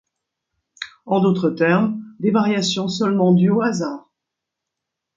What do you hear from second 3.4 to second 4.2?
au hasard.